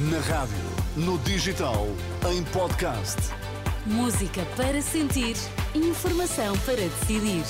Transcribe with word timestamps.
Na 0.00 0.18
rádio, 0.20 0.56
no 0.96 1.18
digital, 1.18 1.86
em 2.32 2.42
podcast. 2.44 3.14
Música 3.84 4.40
para 4.56 4.80
sentir, 4.80 5.36
informação 5.74 6.56
para 6.60 6.76
decidir. 6.76 7.44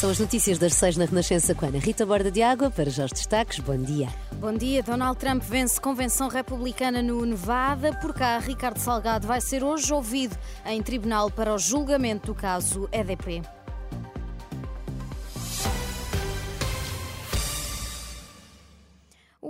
São 0.00 0.10
as 0.10 0.18
notícias 0.18 0.58
das 0.58 0.74
seis 0.74 0.96
na 0.96 1.04
Renascença 1.04 1.54
com 1.54 1.66
Ana 1.66 1.78
Rita 1.78 2.04
Borda 2.04 2.32
de 2.32 2.42
Água. 2.42 2.68
Para 2.68 2.90
já 2.90 3.04
os 3.04 3.12
destaques, 3.12 3.60
bom 3.60 3.76
dia. 3.76 4.08
Bom 4.40 4.52
dia. 4.52 4.82
Donald 4.82 5.16
Trump 5.16 5.44
vence 5.44 5.80
convenção 5.80 6.26
republicana 6.26 7.00
no 7.00 7.24
Nevada. 7.24 7.96
Por 8.00 8.12
cá, 8.12 8.40
Ricardo 8.40 8.78
Salgado 8.78 9.28
vai 9.28 9.40
ser 9.40 9.62
hoje 9.62 9.92
ouvido 9.92 10.36
em 10.66 10.82
tribunal 10.82 11.30
para 11.30 11.54
o 11.54 11.58
julgamento 11.58 12.32
do 12.32 12.34
caso 12.34 12.88
EDP. 12.90 13.42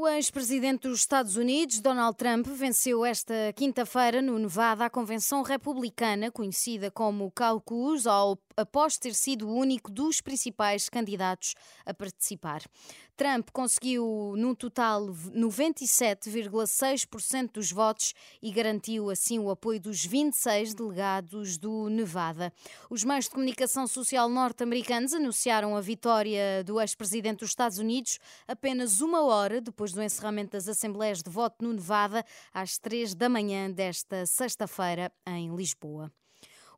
O 0.01 0.07
ex-presidente 0.07 0.87
dos 0.87 1.01
Estados 1.01 1.37
Unidos, 1.37 1.81
Donald 1.81 2.17
Trump, 2.17 2.47
venceu 2.47 3.05
esta 3.05 3.35
quinta-feira 3.57 4.23
no 4.23 4.39
Nevada 4.39 4.85
a 4.85 4.89
convenção 4.89 5.43
republicana, 5.43 6.31
conhecida 6.31 6.89
como 6.89 7.33
Caucus, 7.33 8.07
ao 8.07 8.39
após 8.59 8.99
ter 8.99 9.15
sido 9.15 9.49
o 9.49 9.55
único 9.55 9.91
dos 9.91 10.21
principais 10.21 10.87
candidatos 10.89 11.55
a 11.87 11.95
participar. 11.95 12.63
Trump 13.17 13.51
conseguiu, 13.53 14.35
num 14.37 14.53
total, 14.55 15.07
97,6% 15.07 17.53
dos 17.53 17.73
votos 17.73 18.15
e 18.41 18.53
garantiu 18.53 19.11
assim 19.11 19.39
o 19.39 19.51
apoio 19.51 19.81
dos 19.81 20.05
26 20.05 20.75
delegados 20.75 21.59
do 21.59 21.89
Nevada. 21.89 22.53
Os 22.89 23.03
meios 23.05 23.25
de 23.25 23.33
comunicação 23.33 23.89
social 23.89 24.29
norte-americanos 24.29 25.15
anunciaram 25.15 25.77
a 25.77 25.81
vitória 25.81 26.63
do 26.65 26.81
ex-presidente 26.81 27.41
dos 27.41 27.51
Estados 27.51 27.79
Unidos 27.79 28.21
apenas 28.47 29.01
uma 29.01 29.23
hora 29.23 29.61
depois 29.61 29.93
do 29.93 30.01
encerramento 30.03 30.53
das 30.53 30.69
assembleias 30.69 31.21
de 31.23 31.31
voto 31.31 31.65
no 31.65 31.73
Nevada, 31.73 32.25
às 32.53 32.79
três 32.79 33.15
da 33.15 33.29
manhã 33.29 33.71
desta 33.71 34.27
sexta-feira, 34.27 35.13
em 35.27 35.55
Lisboa. 35.55 36.13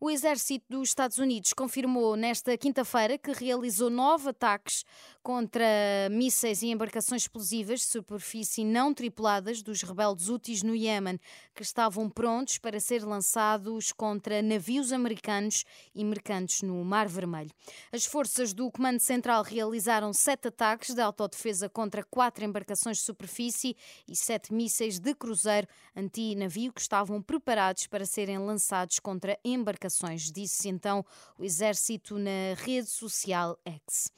O 0.03 0.09
exército 0.09 0.65
dos 0.71 0.89
Estados 0.89 1.19
Unidos 1.19 1.53
confirmou 1.53 2.17
nesta 2.17 2.57
quinta-feira 2.57 3.19
que 3.19 3.33
realizou 3.33 3.91
nove 3.91 4.31
ataques 4.31 4.83
contra 5.23 5.65
mísseis 6.11 6.63
e 6.63 6.69
embarcações 6.69 7.23
explosivas 7.23 7.81
de 7.81 7.87
superfície 7.87 8.65
não 8.65 8.95
tripuladas 8.95 9.63
dos 9.63 9.83
rebeldes 9.83 10.29
Houthis 10.29 10.63
no 10.63 10.75
Iêmen, 10.75 11.21
que 11.55 11.63
estavam 11.63 12.09
prontos 12.09 12.59
para 12.59 12.81
ser 12.81 13.05
lançados 13.05 13.93
contra 13.93 14.41
navios 14.41 14.93
americanos 14.93 15.65
e 15.95 16.05
mercantes 16.05 16.63
no 16.63 16.83
Mar 16.85 17.07
Vermelho. 17.07 17.51
As 17.93 18.05
forças 18.05 18.55
do 18.55 18.71
Comando 18.71 19.01
Central 19.01 19.43
realizaram 19.43 20.13
sete 20.13 20.49
ataques 20.49 20.95
de 20.95 21.01
autodefesa 21.01 21.69
contra 21.69 22.03
quatro 22.03 22.45
embarcações 22.45 22.99
de 22.99 23.05
superfície 23.05 23.77
e 24.09 24.17
sete 24.17 24.53
mísseis 24.53 24.99
de 24.99 25.15
cruzeiro 25.15 25.69
anti-navio 25.95 26.73
que 26.73 26.81
estavam 26.81 27.21
preparados 27.21 27.87
para 27.87 28.07
serem 28.07 28.39
lançados 28.39 28.99
contra 28.99 29.39
embarcações 29.45 30.31
disse 30.31 30.69
então 30.69 31.05
o 31.39 31.45
Exército 31.45 32.19
na 32.19 32.55
rede 32.57 32.89
social 32.89 33.59
X. 33.65 34.11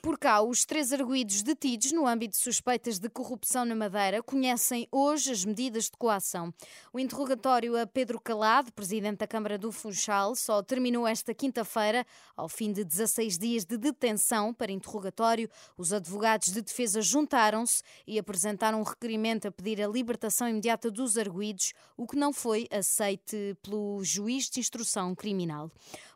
Por 0.00 0.16
cá, 0.16 0.40
os 0.42 0.64
três 0.64 0.92
arguídos 0.92 1.42
detidos 1.42 1.90
no 1.90 2.06
âmbito 2.06 2.36
de 2.36 2.42
suspeitas 2.42 3.00
de 3.00 3.08
corrupção 3.08 3.64
na 3.64 3.74
Madeira 3.74 4.22
conhecem 4.22 4.86
hoje 4.92 5.32
as 5.32 5.44
medidas 5.44 5.84
de 5.84 5.96
coação. 5.98 6.54
O 6.92 7.00
interrogatório 7.00 7.76
a 7.76 7.84
Pedro 7.84 8.20
Calado, 8.20 8.72
presidente 8.72 9.18
da 9.18 9.26
Câmara 9.26 9.58
do 9.58 9.72
Funchal, 9.72 10.36
só 10.36 10.62
terminou 10.62 11.06
esta 11.06 11.34
quinta-feira, 11.34 12.06
ao 12.36 12.48
fim 12.48 12.72
de 12.72 12.84
16 12.84 13.38
dias 13.38 13.64
de 13.64 13.76
detenção 13.76 14.54
para 14.54 14.70
interrogatório. 14.70 15.50
Os 15.76 15.92
advogados 15.92 16.52
de 16.52 16.62
defesa 16.62 17.02
juntaram-se 17.02 17.82
e 18.06 18.20
apresentaram 18.20 18.80
um 18.80 18.84
requerimento 18.84 19.48
a 19.48 19.50
pedir 19.50 19.82
a 19.82 19.88
libertação 19.88 20.48
imediata 20.48 20.92
dos 20.92 21.18
arguídos, 21.18 21.72
o 21.96 22.06
que 22.06 22.16
não 22.16 22.32
foi 22.32 22.68
aceite 22.70 23.56
pelo 23.62 24.04
juiz 24.04 24.48
de 24.48 24.60
instrução 24.60 25.12
criminal. 25.14 25.72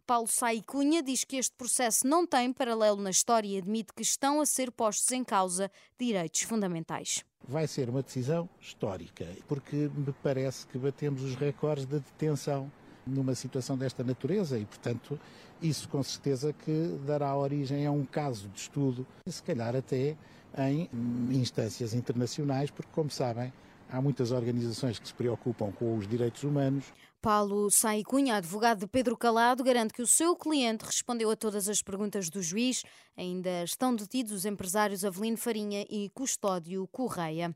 Paulo 0.06 0.26
Sai 0.26 0.62
Cunha 0.66 1.02
diz 1.02 1.22
que 1.22 1.36
este 1.36 1.54
processo 1.54 2.06
não 2.06 2.26
tem 2.26 2.52
paralelo 2.52 3.00
na 3.00 3.10
história 3.10 3.46
e 3.46 3.58
admite 3.58 3.92
que 3.94 4.02
estão 4.02 4.40
a 4.40 4.46
ser 4.46 4.72
postos 4.72 5.10
em 5.12 5.22
causa 5.22 5.70
direitos 5.98 6.42
fundamentais. 6.42 7.24
Vai 7.46 7.66
ser 7.68 7.88
uma 7.88 8.02
decisão 8.02 8.48
histórica, 8.60 9.26
porque 9.46 9.90
me 9.94 10.12
parece 10.22 10.66
que 10.66 10.76
batemos 10.76 11.22
os 11.22 11.36
recordes 11.36 11.86
de 11.86 12.00
detenção 12.00 12.70
numa 13.06 13.34
situação 13.34 13.76
desta 13.76 14.02
natureza 14.02 14.58
e, 14.58 14.64
portanto, 14.64 15.18
isso 15.60 15.88
com 15.88 16.02
certeza 16.02 16.52
que 16.52 17.00
dará 17.06 17.36
origem 17.36 17.86
a 17.86 17.90
um 17.90 18.04
caso 18.04 18.48
de 18.48 18.60
estudo, 18.60 19.06
se 19.26 19.42
calhar 19.42 19.74
até 19.74 20.16
em 20.58 20.88
instâncias 21.30 21.94
internacionais, 21.94 22.70
porque, 22.70 22.90
como 22.92 23.10
sabem, 23.10 23.52
há 23.90 24.00
muitas 24.00 24.32
organizações 24.32 24.98
que 24.98 25.06
se 25.06 25.14
preocupam 25.14 25.70
com 25.72 25.96
os 25.96 26.06
direitos 26.06 26.42
humanos. 26.44 26.92
Paulo 27.22 27.70
Sai 27.70 28.02
Cunha, 28.02 28.34
advogado 28.34 28.80
de 28.80 28.88
Pedro 28.88 29.16
Calado, 29.16 29.62
garante 29.62 29.94
que 29.94 30.02
o 30.02 30.06
seu 30.08 30.34
cliente 30.34 30.84
respondeu 30.84 31.30
a 31.30 31.36
todas 31.36 31.68
as 31.68 31.80
perguntas 31.80 32.28
do 32.28 32.42
juiz. 32.42 32.82
Ainda 33.16 33.62
estão 33.62 33.94
detidos 33.94 34.32
os 34.32 34.44
empresários 34.44 35.04
Avelino 35.04 35.36
Farinha 35.36 35.86
e 35.88 36.10
Custódio 36.14 36.88
Correia. 36.88 37.54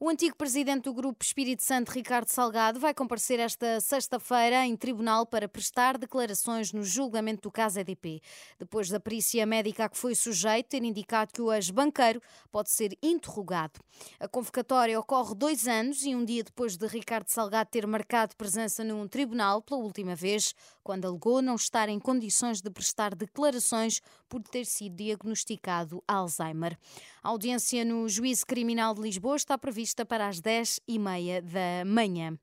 O 0.00 0.08
antigo 0.08 0.34
presidente 0.34 0.84
do 0.84 0.94
Grupo 0.94 1.22
Espírito 1.22 1.62
Santo, 1.62 1.92
Ricardo 1.92 2.28
Salgado, 2.28 2.80
vai 2.80 2.92
comparecer 2.92 3.38
esta 3.38 3.80
sexta-feira 3.80 4.66
em 4.66 4.76
tribunal 4.76 5.24
para 5.24 5.48
prestar 5.48 5.96
declarações 5.96 6.72
no 6.72 6.82
julgamento 6.82 7.42
do 7.42 7.52
caso 7.52 7.78
EDP. 7.78 8.20
Depois 8.58 8.88
da 8.88 8.98
perícia 8.98 9.46
médica 9.46 9.84
a 9.84 9.88
que 9.88 9.96
foi 9.96 10.16
sujeito 10.16 10.70
ter 10.70 10.82
indicado 10.82 11.32
que 11.32 11.42
o 11.42 11.52
ex-banqueiro 11.52 12.20
pode 12.50 12.70
ser 12.72 12.98
interrogado. 13.00 13.78
A 14.18 14.26
convocatória 14.26 14.98
ocorre 14.98 15.36
dois 15.36 15.68
anos 15.68 16.02
e 16.02 16.16
um 16.16 16.24
dia 16.24 16.42
depois 16.42 16.76
de 16.76 16.86
Ricardo 16.88 17.28
Salgado 17.28 17.70
ter 17.70 17.86
marcado 17.86 18.34
presença 18.34 18.82
no 18.82 19.03
um 19.04 19.08
tribunal 19.08 19.60
pela 19.60 19.80
última 19.80 20.14
vez, 20.16 20.54
quando 20.82 21.06
alegou 21.06 21.42
não 21.42 21.54
estar 21.54 21.88
em 21.88 21.98
condições 21.98 22.60
de 22.60 22.70
prestar 22.70 23.14
declarações 23.14 24.00
por 24.28 24.42
ter 24.42 24.64
sido 24.64 24.96
diagnosticado 24.96 26.02
Alzheimer. 26.08 26.78
A 27.22 27.28
audiência 27.28 27.84
no 27.84 28.08
Juízo 28.08 28.46
Criminal 28.46 28.94
de 28.94 29.02
Lisboa 29.02 29.36
está 29.36 29.58
prevista 29.58 30.04
para 30.04 30.26
as 30.26 30.40
10 30.40 30.80
e 30.88 30.98
meia 30.98 31.42
da 31.42 31.84
manhã. 31.86 32.36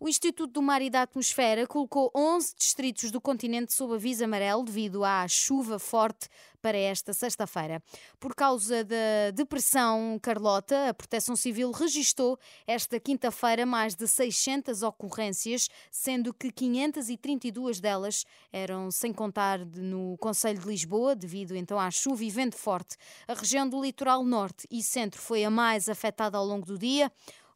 O 0.00 0.08
Instituto 0.08 0.52
do 0.52 0.62
Mar 0.62 0.80
e 0.80 0.88
da 0.88 1.02
Atmosfera 1.02 1.66
colocou 1.66 2.08
11 2.14 2.54
distritos 2.56 3.10
do 3.10 3.20
continente 3.20 3.72
sob 3.72 3.94
aviso 3.94 4.24
amarelo 4.24 4.62
devido 4.62 5.02
à 5.02 5.26
chuva 5.26 5.76
forte 5.80 6.28
para 6.62 6.78
esta 6.78 7.12
sexta-feira. 7.12 7.82
Por 8.20 8.32
causa 8.32 8.84
da 8.84 9.32
depressão 9.34 10.16
Carlota, 10.22 10.88
a 10.88 10.94
Proteção 10.94 11.34
Civil 11.34 11.72
registou 11.72 12.38
esta 12.64 13.00
quinta-feira 13.00 13.66
mais 13.66 13.96
de 13.96 14.06
600 14.06 14.84
ocorrências, 14.84 15.68
sendo 15.90 16.32
que 16.32 16.52
532 16.52 17.80
delas 17.80 18.24
eram 18.52 18.92
sem 18.92 19.12
contar 19.12 19.58
no 19.58 20.16
Conselho 20.18 20.60
de 20.60 20.68
Lisboa, 20.68 21.16
devido 21.16 21.56
então 21.56 21.78
à 21.78 21.90
chuva 21.90 22.22
e 22.22 22.30
vento 22.30 22.56
forte. 22.56 22.96
A 23.26 23.34
região 23.34 23.68
do 23.68 23.82
litoral 23.82 24.24
norte 24.24 24.64
e 24.70 24.80
centro 24.80 25.20
foi 25.20 25.44
a 25.44 25.50
mais 25.50 25.88
afetada 25.88 26.38
ao 26.38 26.44
longo 26.44 26.66
do 26.66 26.78
dia. 26.78 27.10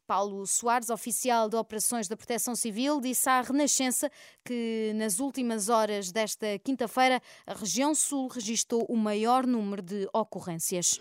Paulo 0.06 0.46
Soares, 0.46 0.90
oficial 0.90 1.48
de 1.48 1.56
operações 1.56 2.08
da 2.08 2.16
Proteção 2.16 2.54
Civil, 2.54 3.00
disse 3.00 3.28
à 3.28 3.40
Renascença 3.40 4.10
que 4.44 4.92
nas 4.96 5.20
últimas 5.20 5.68
horas 5.68 6.10
desta 6.10 6.58
quinta-feira 6.58 7.20
a 7.46 7.54
região 7.54 7.94
sul 7.94 8.28
registrou 8.28 8.84
o 8.88 8.96
maior 8.96 9.46
número 9.46 9.82
de 9.82 10.08
ocorrências. 10.12 11.00